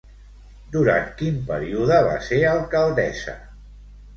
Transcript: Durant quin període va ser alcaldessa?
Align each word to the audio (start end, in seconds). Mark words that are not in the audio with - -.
Durant 0.75 1.03
quin 1.19 1.37
període 1.49 1.99
va 2.09 2.17
ser 2.29 2.41
alcaldessa? 2.55 3.37